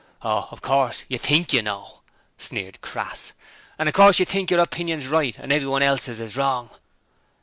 [0.23, 2.01] 'Oh, of course, you think you know,'
[2.39, 3.33] sneered Crass,
[3.77, 6.71] 'and of course you think your opinion's right and everybody else's is wrong.'